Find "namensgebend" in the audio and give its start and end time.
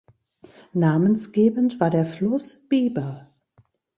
0.73-1.79